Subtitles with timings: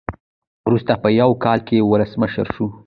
[0.67, 2.67] وروسته په یو کال کې ولسمشر شو.